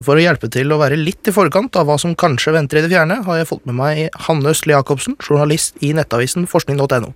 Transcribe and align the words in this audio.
For 0.00 0.16
å 0.16 0.22
hjelpe 0.22 0.48
til 0.48 0.70
å 0.72 0.78
være 0.80 0.96
litt 0.96 1.28
i 1.28 1.32
forkant 1.36 1.76
av 1.76 1.84
hva 1.84 1.98
som 2.00 2.14
kanskje 2.16 2.54
venter 2.54 2.78
i 2.78 2.82
det 2.86 2.88
fjerne, 2.88 3.18
har 3.26 3.36
jeg 3.36 3.50
fått 3.50 3.66
med 3.68 3.76
meg 3.76 4.14
Hanne 4.24 4.54
Østli 4.54 4.72
Jacobsen, 4.72 5.18
journalist 5.20 5.76
i 5.84 5.90
nettavisen 5.92 6.46
forskning.no. 6.48 7.10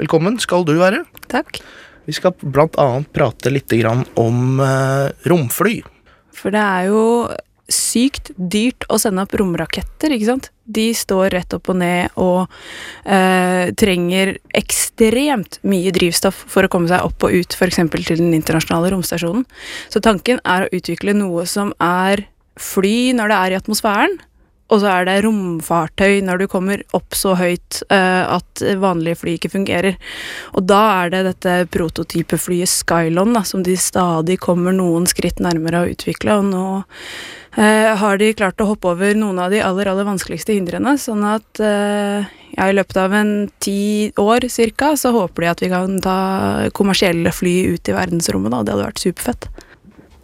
Velkommen 0.00 0.40
skal 0.42 0.66
du 0.66 0.72
være. 0.80 1.04
Takk. 1.30 1.60
Vi 2.10 2.16
skal 2.18 2.34
blant 2.42 2.74
annet 2.82 3.12
prate 3.14 3.52
litt 3.54 3.70
om 4.18 4.58
eh, 4.58 5.14
romfly. 5.30 5.76
For 6.34 6.50
det 6.50 6.64
er 6.64 6.90
jo 6.90 7.04
sykt 7.68 8.30
dyrt 8.36 8.86
å 8.88 8.96
sende 9.00 9.22
opp 9.24 9.34
romraketter, 9.36 10.12
ikke 10.14 10.28
sant? 10.30 10.48
De 10.64 10.88
står 10.96 11.30
rett 11.36 11.54
opp 11.56 11.68
og 11.72 11.78
ned 11.80 12.16
og 12.20 12.48
eh, 13.04 13.68
trenger 13.78 14.34
ekstremt 14.56 15.60
mye 15.68 15.92
drivstoff 15.94 16.40
for 16.48 16.64
å 16.64 16.72
komme 16.72 16.90
seg 16.90 17.04
opp 17.04 17.28
og 17.28 17.36
ut, 17.36 17.56
f.eks. 17.56 17.80
til 17.92 18.20
den 18.20 18.32
internasjonale 18.36 18.92
romstasjonen. 18.94 19.44
Så 19.92 20.02
tanken 20.04 20.40
er 20.44 20.66
å 20.66 20.72
utvikle 20.80 21.16
noe 21.16 21.44
som 21.48 21.74
er 21.80 22.26
fly 22.58 23.12
når 23.16 23.30
det 23.30 23.38
er 23.38 23.54
i 23.54 23.60
atmosfæren, 23.60 24.18
og 24.68 24.82
så 24.82 24.90
er 24.92 25.06
det 25.08 25.16
romfartøy 25.24 26.20
når 26.24 26.42
du 26.42 26.46
kommer 26.50 26.82
opp 26.96 27.16
så 27.16 27.34
høyt 27.38 27.80
uh, 27.88 28.36
at 28.36 28.64
vanlige 28.80 29.20
fly 29.22 29.36
ikke 29.38 29.52
fungerer. 29.54 29.96
Og 30.58 30.66
da 30.68 30.80
er 31.02 31.14
det 31.14 31.22
dette 31.30 31.54
prototypeflyet 31.72 32.68
Skylon 32.68 33.32
da, 33.36 33.44
som 33.48 33.64
de 33.64 33.76
stadig 33.80 34.38
kommer 34.44 34.76
noen 34.76 35.08
skritt 35.08 35.40
nærmere 35.44 35.84
å 35.84 35.92
utvikle, 35.94 36.36
og 36.40 36.50
nå 36.50 36.66
uh, 36.76 37.92
har 38.02 38.20
de 38.20 38.34
klart 38.36 38.60
å 38.60 38.68
hoppe 38.68 38.92
over 38.92 39.16
noen 39.16 39.40
av 39.40 39.54
de 39.54 39.62
aller, 39.64 39.88
aller 39.88 40.08
vanskeligste 40.08 40.56
hindrene, 40.56 40.98
sånn 41.00 41.24
at 41.28 41.64
uh, 41.64 42.28
ja, 42.58 42.68
i 42.68 42.76
løpet 42.76 43.00
av 43.00 43.16
en 43.16 43.32
ti 43.64 44.10
år 44.20 44.50
cirka, 44.52 44.92
så 45.00 45.14
håper 45.16 45.46
de 45.46 45.50
at 45.54 45.64
vi 45.64 45.72
kan 45.72 45.96
ta 46.04 46.18
kommersielle 46.76 47.32
fly 47.32 47.56
ut 47.72 47.88
i 47.88 47.96
verdensrommet, 47.96 48.52
da. 48.52 48.62
Det 48.62 48.76
hadde 48.76 48.88
vært 48.90 49.04
superfett. 49.06 49.48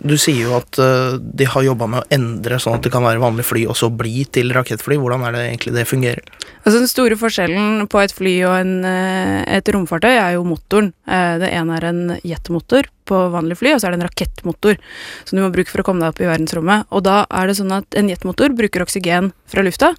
Du 0.05 0.19
sier 0.21 0.43
jo 0.45 0.57
at 0.59 0.77
uh, 0.77 1.17
de 1.17 1.47
har 1.49 1.65
jobba 1.65 1.89
med 1.89 2.03
å 2.03 2.09
endre 2.12 2.59
sånn 2.61 2.77
at 2.77 2.85
det 2.85 2.93
kan 2.93 3.05
være 3.07 3.23
vanlig 3.23 3.47
fly 3.49 3.62
og 3.73 3.79
så 3.79 3.89
bli 3.89 4.27
til 4.29 4.53
rakettfly. 4.53 4.99
Hvordan 5.01 5.25
er 5.25 5.37
det 5.37 5.45
egentlig 5.47 5.73
det 5.79 5.87
fungerer? 5.89 6.20
Altså 6.65 6.81
Den 6.83 6.91
store 6.91 7.17
forskjellen 7.20 7.87
på 7.92 8.03
et 8.03 8.12
fly 8.12 8.34
og 8.48 8.55
en, 8.59 8.75
eh, 8.84 9.41
et 9.56 9.69
romfartøy 9.73 10.12
er 10.12 10.34
jo 10.37 10.45
motoren. 10.48 10.93
Eh, 11.09 11.39
det 11.41 11.51
ene 11.56 11.77
er 11.77 11.89
en 11.89 12.03
jetmotor 12.25 12.89
på 13.05 13.19
vanlig 13.33 13.59
fly, 13.61 13.75
og 13.75 13.81
så 13.81 13.89
er 13.89 13.95
det 13.95 14.01
en 14.01 14.09
rakettmotor 14.09 14.78
som 15.25 15.37
du 15.37 15.43
må 15.45 15.53
bruke 15.53 15.73
for 15.73 15.83
å 15.83 15.87
komme 15.87 16.01
deg 16.01 16.12
opp 16.12 16.23
i 16.25 16.28
verdensrommet. 16.28 16.87
Og 16.93 17.05
da 17.05 17.25
er 17.28 17.48
det 17.48 17.59
sånn 17.59 17.73
at 17.77 17.98
en 18.00 18.09
jetmotor 18.09 18.55
bruker 18.56 18.84
oksygen 18.84 19.33
fra 19.50 19.65
lufta, 19.65 19.93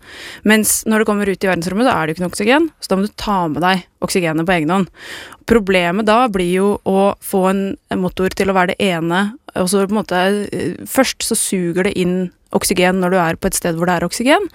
mens 0.44 0.84
når 0.90 1.02
du 1.02 1.10
kommer 1.10 1.30
ut 1.30 1.46
i 1.46 1.50
verdensrommet, 1.50 1.86
så 1.86 1.94
er 1.94 2.02
det 2.06 2.14
jo 2.14 2.18
ikke 2.18 2.26
noe 2.26 2.34
oksygen, 2.34 2.70
så 2.82 2.92
da 2.92 2.98
må 2.98 3.06
du 3.06 3.14
ta 3.22 3.40
med 3.52 3.62
deg 3.66 3.86
oksygenet 4.06 4.48
på 4.48 4.58
egen 4.58 4.74
hånd. 4.74 4.90
Problemet 5.46 6.08
da 6.10 6.24
blir 6.34 6.50
jo 6.50 6.70
å 6.90 7.14
få 7.22 7.46
en 7.52 7.66
motor 8.02 8.34
til 8.34 8.50
å 8.50 8.58
være 8.58 8.74
det 8.74 8.90
ene, 8.90 9.36
og 9.62 9.70
så 9.72 9.86
på 9.86 9.94
en 9.94 10.00
måte 10.02 10.22
Først 10.90 11.24
så 11.26 11.38
suger 11.38 11.88
det 11.88 11.96
inn 12.00 12.18
oksygen 12.56 13.02
når 13.02 13.14
du 13.14 13.20
er 13.20 13.40
på 13.40 13.50
et 13.50 13.58
sted 13.58 13.76
hvor 13.76 13.90
det 13.90 13.98
er 13.98 14.08
oksygen. 14.08 14.50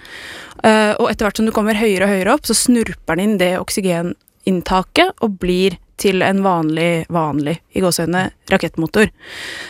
Uh, 0.63 0.93
og 0.97 1.09
etter 1.11 1.27
hvert 1.27 1.37
som 1.37 1.47
du 1.47 1.53
kommer 1.53 1.77
høyere 1.77 2.07
og 2.07 2.13
høyere 2.15 2.35
opp, 2.35 2.47
så 2.49 2.57
snurper 2.57 3.17
den 3.17 3.25
inn 3.25 3.39
det 3.41 3.53
oksygeninntaket 3.61 5.21
og 5.21 5.37
blir 5.41 5.77
til 6.01 6.23
en 6.25 6.41
vanlig, 6.43 7.05
vanlig 7.13 7.57
i 7.77 7.83
gåseøynene, 7.83 8.31
rakettmotor. 8.51 9.11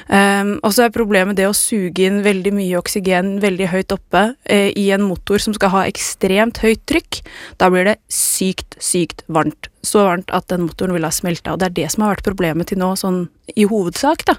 Um, 0.08 0.56
og 0.64 0.74
så 0.74 0.86
er 0.86 0.96
problemet 0.96 1.38
det 1.38 1.48
å 1.50 1.56
suge 1.58 2.08
inn 2.08 2.22
veldig 2.26 2.54
mye 2.56 2.80
oksygen 2.80 3.36
veldig 3.44 3.68
høyt 3.74 3.96
oppe 3.96 4.24
uh, 4.34 4.70
i 4.70 4.88
en 4.96 5.06
motor 5.06 5.44
som 5.44 5.56
skal 5.58 5.74
ha 5.76 5.84
ekstremt 5.90 6.62
høyt 6.64 6.84
trykk. 6.90 7.22
Da 7.62 7.70
blir 7.74 7.92
det 7.92 7.98
sykt, 8.12 8.80
sykt 8.82 9.26
varmt. 9.28 9.70
Så 9.86 10.06
varmt 10.06 10.32
at 10.34 10.48
den 10.52 10.66
motoren 10.68 10.96
ville 10.96 11.10
ha 11.10 11.16
smelta. 11.16 11.54
Og 11.54 11.62
det 11.62 11.72
er 11.72 11.78
det 11.82 11.90
som 11.94 12.06
har 12.06 12.16
vært 12.16 12.28
problemet 12.28 12.72
til 12.72 12.82
nå, 12.82 12.94
sånn 13.00 13.26
i 13.58 13.66
hovedsak, 13.68 14.24
da. 14.30 14.38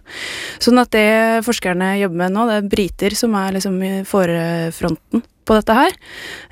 Sånn 0.63 0.81
at 0.81 0.95
det 0.95 1.43
forskerne 1.45 1.97
jobber 2.01 2.25
med 2.25 2.37
nå, 2.37 2.47
det 2.49 2.61
er 2.61 2.73
briter 2.73 3.19
som 3.19 3.37
er 3.37 3.59
liksom 3.59 3.77
i 3.85 3.93
forefronten 4.09 5.27
på 5.45 5.57
dette 5.59 5.77
her, 5.77 5.97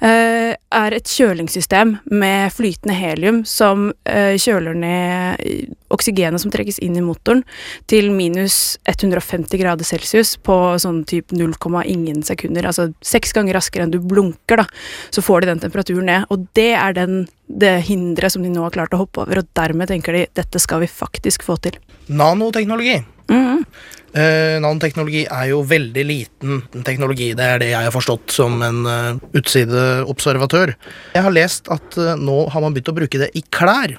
uh, 0.02 0.52
er 0.54 0.96
et 0.96 1.10
kjølingssystem 1.10 1.96
med 2.10 2.54
flytende 2.54 2.96
helium 2.96 3.42
som 3.48 3.90
uh, 3.90 4.34
kjøler 4.38 4.76
ned 4.78 5.76
oksygenet 5.90 6.42
som 6.42 6.52
trekkes 6.52 6.78
inn 6.84 6.96
i 6.98 7.04
motoren, 7.04 7.42
til 7.90 8.10
minus 8.14 8.78
150 8.88 9.60
grader 9.60 9.86
celsius 9.86 10.36
på 10.38 10.56
sånn 10.80 11.02
type 11.08 11.36
0, 11.36 11.54
ingen 11.90 12.22
sekunder. 12.26 12.68
Altså 12.70 12.90
seks 13.02 13.34
ganger 13.36 13.58
raskere 13.58 13.86
enn 13.86 13.94
du 13.94 14.00
blunker, 14.00 14.62
da. 14.62 14.66
Så 15.10 15.24
får 15.24 15.42
de 15.42 15.52
den 15.52 15.62
temperaturen 15.62 16.08
ned. 16.10 16.26
Og 16.30 16.46
det 16.58 16.72
er 16.78 16.96
den, 16.96 17.24
det 17.46 17.80
hinderet 17.90 18.34
som 18.34 18.44
de 18.46 18.52
nå 18.52 18.64
har 18.66 18.74
klart 18.74 18.94
å 18.94 19.02
hoppe 19.02 19.24
over, 19.24 19.42
og 19.42 19.54
dermed 19.58 19.90
tenker 19.90 20.16
de 20.16 20.26
dette 20.38 20.62
skal 20.62 20.84
vi 20.84 20.90
faktisk 20.90 21.46
få 21.46 21.58
til. 21.64 21.78
Nanoteknologi. 22.08 23.02
Mm 23.30 23.46
-hmm. 23.46 23.64
Uh, 24.10 24.58
nanoteknologi 24.58 25.22
er 25.30 25.50
jo 25.52 25.60
veldig 25.70 26.04
liten 26.06 26.62
teknologi. 26.86 27.30
Det 27.38 27.46
er 27.46 27.62
det 27.62 27.70
jeg 27.70 27.86
har 27.86 27.94
forstått 27.94 28.34
som 28.34 28.58
en 28.66 28.82
uh, 28.88 29.20
utsideobservatør. 29.38 30.74
Jeg 31.14 31.26
har 31.26 31.34
lest 31.34 31.70
at 31.70 31.98
uh, 32.00 32.16
nå 32.18 32.42
har 32.50 32.64
man 32.64 32.74
begynt 32.74 32.90
å 32.90 32.96
bruke 32.96 33.22
det 33.22 33.30
i 33.38 33.44
klær. 33.54 33.94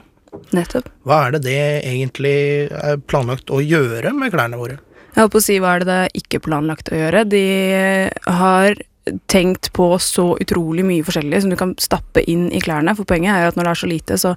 Nettopp. 0.55 0.87
Hva 1.07 1.25
er 1.27 1.35
det 1.35 1.43
det 1.47 1.63
egentlig 1.87 2.37
er 2.75 2.99
planlagt 3.07 3.51
å 3.51 3.59
gjøre 3.63 4.13
med 4.15 4.35
klærne 4.35 4.59
våre? 4.59 4.79
Jeg 5.11 5.25
holdt 5.25 5.33
på 5.33 5.41
å 5.41 5.47
si 5.47 5.57
hva 5.59 5.75
er 5.75 5.83
det 5.83 5.89
det 5.89 5.99
er 6.03 6.21
ikke 6.21 6.43
planlagt 6.43 6.91
å 6.91 6.99
gjøre. 6.99 7.25
De 7.31 7.45
har 8.39 8.79
tenkt 9.31 9.71
på 9.73 9.87
så 9.99 10.37
utrolig 10.39 10.85
mye 10.85 11.03
forskjellig 11.03 11.41
som 11.43 11.51
du 11.51 11.57
kan 11.59 11.73
stappe 11.81 12.23
inn 12.29 12.49
i 12.53 12.61
klærne. 12.63 12.93
For 12.95 13.07
poenget 13.09 13.33
er 13.33 13.49
at 13.49 13.57
når 13.57 13.67
det 13.67 13.73
er 13.73 13.81
så 13.81 13.89
lite, 13.89 14.17
så 14.21 14.33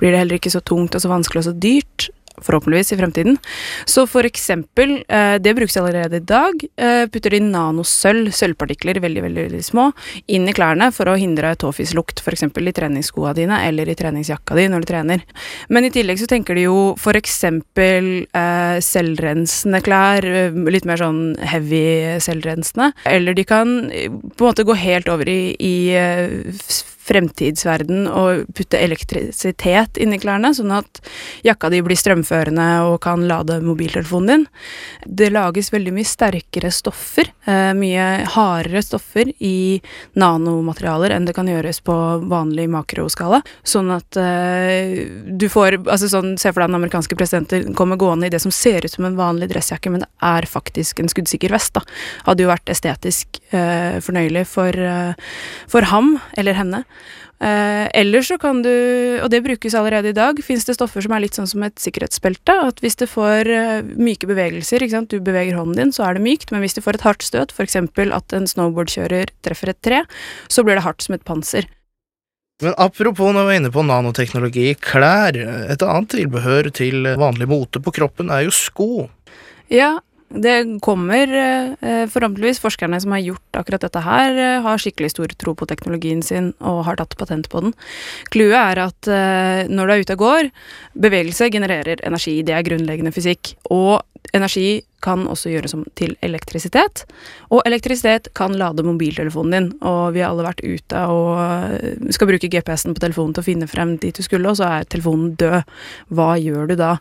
blir 0.00 0.12
det 0.12 0.22
heller 0.22 0.40
ikke 0.40 0.52
så 0.52 0.62
tungt 0.64 0.96
og 0.96 1.04
så 1.04 1.12
vanskelig 1.12 1.44
og 1.44 1.48
så 1.50 1.54
dyrt 1.56 2.08
forhåpentligvis 2.44 2.92
i 2.94 2.98
fremtiden. 3.00 3.38
Så 3.84 4.06
for 4.10 4.26
eksempel, 4.28 5.04
eh, 5.08 5.36
det 5.38 5.54
brukes 5.56 5.76
allerede 5.76 6.16
i 6.16 6.24
dag, 6.24 6.64
eh, 6.76 7.06
putter 7.06 7.30
de 7.30 7.40
nanosølv, 7.40 8.32
sølvpartikler, 8.32 9.00
veldig, 9.00 9.22
veldig, 9.22 9.46
veldig 9.50 9.64
små, 9.64 9.92
inn 10.26 10.48
i 10.48 10.52
klærne 10.56 10.90
for 10.94 11.10
å 11.10 11.18
hindre 11.18 11.54
tåfislukt, 11.56 12.22
f.eks. 12.22 12.42
i 12.42 12.72
treningsskoa 12.72 13.34
dine 13.34 13.60
eller 13.66 13.88
i 13.88 13.96
treningsjakka 13.98 14.54
di 14.54 14.68
når 14.68 14.84
du 14.84 14.90
trener. 14.92 15.24
Men 15.68 15.84
i 15.84 15.90
tillegg 15.94 16.18
så 16.20 16.28
tenker 16.30 16.54
de 16.54 16.66
jo 16.68 16.78
eksempel 17.18 18.26
eh, 18.34 18.78
selvrensende 18.84 19.80
klær, 19.84 20.24
eh, 20.24 20.60
litt 20.70 20.86
mer 20.88 21.00
sånn 21.00 21.36
heavy 21.42 22.18
selvrensende, 22.24 22.92
eller 23.08 23.34
de 23.34 23.44
kan 23.48 23.74
på 23.88 24.44
en 24.44 24.48
måte 24.48 24.66
gå 24.66 24.76
helt 24.78 25.08
over 25.12 25.28
i, 25.28 25.56
i 25.58 25.74
fremtidsverden 27.08 28.06
og 28.10 28.48
putte 28.56 28.78
elektrisitet 28.80 29.98
inn 30.00 30.14
i 30.14 30.20
klærne, 30.20 30.50
sånn 30.56 30.72
at 30.76 31.00
jakka 31.46 31.70
di 31.72 31.80
blir 31.84 31.98
strømførende 31.98 32.66
og 32.88 32.98
kan 33.04 33.24
lade 33.28 33.60
mobiltelefonen 33.64 34.28
din. 34.28 34.46
Det 35.04 35.30
lages 35.32 35.72
veldig 35.72 35.94
mye 35.96 36.08
sterkere 36.08 36.70
stoffer, 36.74 37.30
eh, 37.48 37.72
mye 37.78 38.06
hardere 38.34 38.82
stoffer 38.84 39.32
i 39.44 39.80
nanomaterialer 40.18 41.14
enn 41.16 41.28
det 41.28 41.36
kan 41.36 41.48
gjøres 41.48 41.80
på 41.84 41.96
vanlig 42.28 42.68
makroskala, 42.72 43.40
sånn 43.62 43.92
at 43.94 44.20
eh, 44.20 45.06
du 45.28 45.48
får 45.48 45.80
altså 45.86 46.08
sånn, 46.08 46.36
Se 46.38 46.52
for 46.52 46.62
deg 46.62 46.68
den 46.68 46.76
amerikanske 46.78 47.16
presidenten 47.18 47.74
kommer 47.74 47.98
gående 47.98 48.28
i 48.28 48.30
det 48.30 48.38
som 48.42 48.52
ser 48.54 48.84
ut 48.84 48.92
som 48.92 49.06
en 49.08 49.16
vanlig 49.18 49.48
dressjakke, 49.50 49.90
men 49.90 50.04
det 50.04 50.08
er 50.24 50.46
faktisk 50.46 51.00
en 51.00 51.10
skuddsikker 51.10 51.50
vest. 51.50 51.72
da. 51.74 51.82
Hadde 52.28 52.44
jo 52.44 52.50
vært 52.50 52.70
estetisk 52.70 53.40
eh, 53.50 53.98
fornøyelig 54.04 54.44
for, 54.46 54.76
for 55.72 55.88
ham 55.90 56.18
eller 56.38 56.58
henne. 56.58 56.84
Eh, 57.38 57.86
eller 57.94 58.24
så 58.26 58.34
kan 58.40 58.64
du, 58.64 58.72
og 59.22 59.30
det 59.30 59.44
brukes 59.44 59.74
allerede 59.78 60.10
i 60.10 60.16
dag, 60.16 60.40
fins 60.42 60.66
det 60.66 60.74
stoffer 60.74 61.04
som 61.04 61.14
er 61.14 61.22
litt 61.22 61.38
sånn 61.38 61.46
som 61.50 61.62
et 61.66 61.78
sikkerhetsbelte. 61.78 62.56
At 62.66 62.82
hvis 62.82 62.98
det 62.98 63.10
får 63.12 63.50
uh, 63.52 63.86
myke 63.94 64.26
bevegelser, 64.30 64.82
ikke 64.82 64.96
sant, 64.96 65.14
du 65.14 65.22
beveger 65.22 65.58
hånden 65.58 65.78
din, 65.78 65.94
så 65.94 66.08
er 66.08 66.18
det 66.18 66.24
mykt, 66.26 66.50
men 66.50 66.64
hvis 66.64 66.74
det 66.74 66.82
får 66.86 66.98
et 66.98 67.06
hardt 67.06 67.26
støt, 67.26 67.54
f.eks. 67.54 67.78
at 67.78 68.36
en 68.36 68.50
snowboardkjører 68.50 69.30
treffer 69.46 69.70
et 69.70 69.82
tre, 69.86 70.02
så 70.50 70.66
blir 70.66 70.80
det 70.80 70.86
hardt 70.88 71.06
som 71.06 71.14
et 71.14 71.26
panser. 71.28 71.70
Men 72.58 72.74
apropos 72.74 73.30
når 73.30 73.46
vi 73.46 73.54
er 73.54 73.60
inne 73.60 73.70
på 73.70 73.84
nanoteknologi, 73.86 74.72
klær. 74.82 75.36
Et 75.70 75.82
annet 75.86 76.10
tilbehør 76.10 76.72
til 76.74 77.06
vanlig 77.20 77.46
mote 77.46 77.78
på 77.78 77.94
kroppen 77.94 78.32
er 78.34 78.48
jo 78.48 78.54
sko. 78.54 78.90
Ja, 79.70 79.98
det 80.28 80.80
kommer 80.84 81.30
eh, 81.32 82.04
forhåpentligvis 82.12 82.60
forskerne 82.60 83.00
som 83.00 83.14
har 83.16 83.22
gjort 83.24 83.56
akkurat 83.56 83.86
dette 83.86 84.02
her, 84.04 84.36
eh, 84.36 84.60
har 84.64 84.80
skikkelig 84.80 85.10
stor 85.14 85.32
tro 85.40 85.54
på 85.56 85.68
teknologien 85.70 86.20
sin 86.22 86.52
og 86.60 86.82
har 86.84 86.98
tatt 87.00 87.16
patent 87.16 87.48
på 87.48 87.62
den. 87.64 87.72
Clouet 88.34 88.58
er 88.58 88.82
at 88.84 89.08
eh, 89.08 89.62
når 89.72 89.88
du 89.88 89.94
er 89.94 90.04
ute 90.04 90.18
og 90.18 90.24
går, 90.24 90.50
bevegelse 91.00 91.48
genererer 91.54 92.04
energi. 92.04 92.42
Det 92.44 92.52
er 92.52 92.66
grunnleggende 92.66 93.14
fysikk. 93.14 93.54
Og 93.72 94.02
energi 94.36 94.82
kan 95.04 95.26
også 95.30 95.52
gjøres 95.52 95.74
om 95.76 95.84
til 95.98 96.14
elektrisitet. 96.24 97.04
Og 97.54 97.62
elektrisitet 97.68 98.30
kan 98.38 98.56
lade 98.58 98.84
mobiltelefonen 98.86 99.54
din. 99.54 99.68
Og 99.86 100.14
vi 100.16 100.22
har 100.22 100.32
alle 100.32 100.46
vært 100.46 100.64
ute 100.64 101.04
og 101.12 101.32
eh, 101.42 102.12
skal 102.14 102.30
bruke 102.32 102.50
GPS-en 102.50 102.96
på 102.96 103.04
telefonen 103.04 103.36
til 103.36 103.44
å 103.44 103.48
finne 103.48 103.70
frem 103.70 103.96
dit 104.02 104.16
du 104.16 104.24
skulle, 104.26 104.50
og 104.50 104.58
så 104.58 104.68
er 104.78 104.88
telefonen 104.90 105.34
død. 105.38 105.74
Hva 106.14 106.30
gjør 106.40 106.72
du 106.72 106.76
da? 106.80 106.94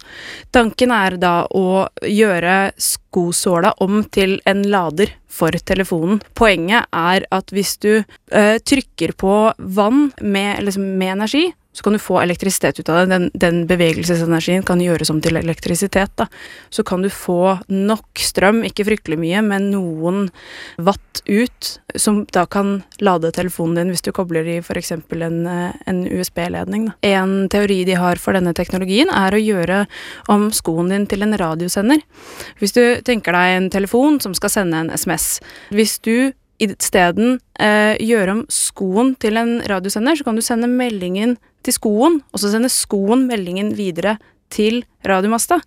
Tanken 0.55 0.93
er 0.93 1.17
da 1.21 1.35
å 1.55 1.87
gjøre 2.05 2.57
skosåla 2.77 3.73
om 3.83 4.03
til 4.13 4.37
en 4.49 4.65
lader 4.69 5.13
for 5.37 5.53
telefonen. 5.69 6.21
Poenget 6.37 6.87
er 6.95 7.25
at 7.33 7.53
hvis 7.53 7.77
du 7.83 7.91
øh, 7.97 8.57
trykker 8.61 9.13
på 9.17 9.37
vann 9.57 10.11
med, 10.21 10.63
liksom, 10.65 10.85
med 10.99 11.17
energi, 11.17 11.47
så 11.77 11.83
kan 11.83 11.93
du 11.93 11.99
få 11.99 12.15
elektrisitet 12.21 12.79
ut 12.79 12.89
av 12.89 12.95
det. 12.95 13.05
Den, 13.05 13.25
den 13.37 13.57
bevegelsesenergien 13.69 14.63
kan 14.65 14.79
gjøres 14.81 15.11
om 15.13 15.19
til 15.21 15.37
elektrisitet. 15.37 16.09
Da. 16.17 16.25
Så 16.73 16.81
kan 16.81 17.03
du 17.05 17.09
få 17.13 17.59
nok 17.69 18.17
strøm, 18.17 18.63
ikke 18.65 18.87
fryktelig 18.87 19.19
mye, 19.21 19.43
men 19.45 19.67
noen 19.69 20.31
watt 20.81 21.21
ut, 21.29 21.69
som 21.93 22.23
da 22.33 22.47
kan 22.49 22.79
lade 22.97 23.29
telefonen 23.35 23.77
din 23.77 23.93
hvis 23.93 24.01
du 24.07 24.09
kobler 24.09 24.49
i 24.49 24.55
f.eks. 24.57 24.95
en, 24.95 25.37
en 25.45 26.01
USB-ledning. 26.09 26.89
En 27.05 27.35
teori 27.53 27.83
de 27.85 27.99
har 28.01 28.17
for 28.17 28.33
denne 28.33 28.55
teknologien, 28.57 29.13
er 29.13 29.37
å 29.37 29.43
gjøre 29.43 29.83
om 30.33 30.49
skoen 30.49 30.89
din 30.95 31.05
til 31.05 31.27
en 31.27 31.37
radiosender. 31.37 32.01
Hvis 32.57 32.73
du 32.73 32.81
tenker 33.05 33.37
deg 33.37 33.59
en 33.59 33.69
telefon 33.77 34.17
som 34.23 34.33
skal 34.33 34.55
sende 34.55 34.81
en 34.81 34.89
SMS. 34.97 35.37
Hvis 35.69 35.99
du 36.01 36.33
isteden 36.57 37.37
eh, 37.61 37.93
gjøre 38.01 38.33
om 38.33 38.43
skoen 38.49 39.13
til 39.21 39.37
en 39.37 39.59
radiosender, 39.69 40.17
så 40.17 40.25
kan 40.25 40.37
du 40.37 40.43
sende 40.45 40.69
meldingen 40.71 41.37
til 41.65 41.75
skoen, 41.75 42.21
og 42.31 42.41
så 42.41 42.51
sender 42.53 42.73
skoen 42.73 43.27
meldingen 43.29 43.73
videre 43.77 44.17
til 44.53 44.83
radiomasta. 45.07 45.59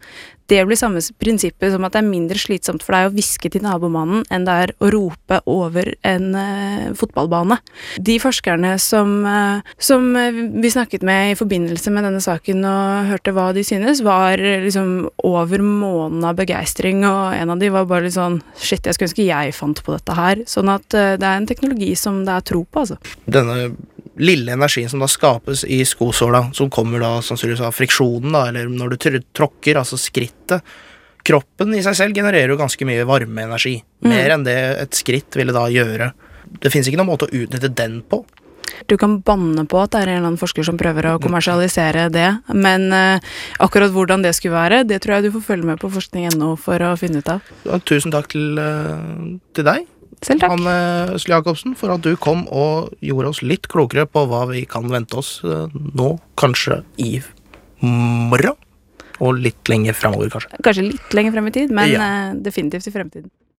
Det 0.50 0.58
blir 0.66 0.78
samme 0.78 0.98
prinsippet 1.22 1.70
som 1.70 1.84
at 1.86 1.94
det 1.94 2.00
er 2.00 2.08
mindre 2.08 2.40
slitsomt 2.40 2.82
for 2.82 2.96
deg 2.96 3.06
å 3.06 3.12
hviske 3.14 3.52
til 3.54 3.62
nabomannen 3.62 4.24
enn 4.34 4.46
det 4.48 4.56
er 4.64 4.72
å 4.82 4.88
rope 4.90 5.38
over 5.48 5.92
en 6.06 6.32
uh, 6.34 6.88
fotballbane. 6.98 7.60
De 8.02 8.16
forskerne 8.20 8.72
som, 8.82 9.12
uh, 9.22 9.62
som 9.78 10.08
vi 10.10 10.72
snakket 10.74 11.06
med 11.06 11.32
i 11.32 11.38
forbindelse 11.38 11.92
med 11.94 12.08
denne 12.08 12.22
saken 12.24 12.66
og 12.66 13.12
hørte 13.12 13.34
hva 13.36 13.50
de 13.54 13.64
synes, 13.66 14.02
var 14.02 14.42
liksom 14.42 15.06
over 15.28 15.62
månen 15.62 16.26
av 16.26 16.40
begeistring, 16.40 17.04
og 17.06 17.36
en 17.36 17.54
av 17.54 17.62
de 17.62 17.70
var 17.70 17.86
bare 17.90 18.08
litt 18.08 18.18
sånn 18.18 18.40
Shit, 18.60 18.84
jeg 18.84 18.96
skulle 18.96 19.10
ønske 19.10 19.24
jeg 19.28 19.54
fant 19.54 19.80
på 19.84 19.94
dette 19.94 20.18
her. 20.18 20.42
Sånn 20.50 20.72
at 20.72 20.98
uh, 20.98 21.14
det 21.14 21.30
er 21.30 21.38
en 21.38 21.48
teknologi 21.48 21.94
som 21.98 22.24
det 22.26 22.34
er 22.34 22.50
tro 22.50 22.64
på, 22.66 22.82
altså. 22.82 22.98
Denne 23.30 23.70
lille 24.20 24.54
energien 24.54 24.90
som 24.92 25.02
da 25.02 25.08
skapes 25.10 25.64
i 25.64 25.80
skosåla, 25.88 26.46
som 26.56 26.70
kommer 26.72 27.02
da 27.02 27.16
sannsynligvis 27.24 27.64
av 27.66 27.76
friksjonen, 27.76 28.32
da, 28.36 28.46
eller 28.50 28.70
når 28.70 28.94
du 28.94 29.20
tråkker, 29.32 29.80
altså 29.80 29.98
skrittet 30.00 30.64
Kroppen 31.26 31.74
i 31.76 31.82
seg 31.84 31.96
selv 31.98 32.16
genererer 32.16 32.48
jo 32.48 32.56
ganske 32.56 32.86
mye 32.88 33.04
varmeenergi. 33.04 33.74
Mm. 34.00 34.08
Mer 34.08 34.34
enn 34.34 34.44
det 34.46 34.58
et 34.80 34.96
skritt 34.96 35.36
ville 35.36 35.52
da 35.52 35.66
gjøre. 35.68 36.12
Det 36.64 36.72
fins 36.72 36.88
ikke 36.88 36.96
noen 37.00 37.10
måte 37.12 37.28
å 37.28 37.34
utnytte 37.42 37.68
den 37.76 38.00
på. 38.08 38.22
Du 38.88 38.96
kan 38.96 39.18
banne 39.26 39.66
på 39.68 39.80
at 39.82 39.92
det 39.92 40.00
er 40.00 40.08
en 40.08 40.16
eller 40.16 40.30
annen 40.30 40.40
forsker 40.40 40.64
som 40.64 40.78
prøver 40.80 41.10
å 41.10 41.18
kommersialisere 41.22 42.06
det, 42.14 42.28
men 42.54 42.88
uh, 42.94 43.20
akkurat 43.60 43.92
hvordan 43.92 44.24
det 44.24 44.32
skulle 44.38 44.56
være, 44.56 44.84
det 44.88 45.02
tror 45.02 45.18
jeg 45.18 45.28
du 45.28 45.34
får 45.36 45.46
følge 45.50 45.72
med 45.72 45.80
på 45.82 45.90
forskning.no 45.92 46.54
for 46.60 46.86
å 46.86 46.94
finne 47.00 47.20
ut 47.20 47.32
av. 47.34 47.50
Tusen 47.88 48.14
takk 48.14 48.30
til, 48.32 48.54
uh, 48.56 49.36
til 49.56 49.66
deg. 49.66 49.88
Selv 50.24 50.42
takk. 50.42 50.52
Hanne 50.52 51.16
Øsli 51.16 51.32
Jacobsen, 51.32 51.74
for 51.78 51.94
at 51.94 52.04
du 52.04 52.12
kom 52.20 52.44
og 52.52 52.90
gjorde 53.04 53.32
oss 53.32 53.42
litt 53.44 53.70
klokere 53.72 54.04
på 54.04 54.26
hva 54.28 54.44
vi 54.50 54.66
kan 54.68 54.88
vente 54.92 55.16
oss 55.16 55.38
uh, 55.46 55.70
nå, 55.72 56.12
kanskje 56.40 56.82
i 57.00 57.14
morgen. 57.80 58.58
Og 59.20 59.36
litt 59.36 59.68
lenger 59.68 59.96
framover, 59.96 60.30
kanskje. 60.32 60.60
Kanskje 60.64 60.86
litt 60.86 61.16
lenger 61.16 61.34
frem 61.36 61.48
i 61.50 61.52
tid, 61.52 61.72
men 61.76 61.90
ja. 61.92 62.04
definitivt 62.36 62.88
i 62.88 62.92
fremtiden. 62.94 63.28